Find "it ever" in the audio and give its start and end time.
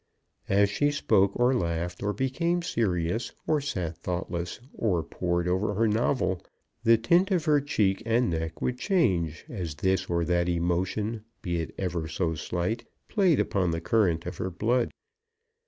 11.61-12.07